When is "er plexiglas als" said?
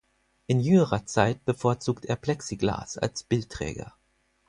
2.05-3.21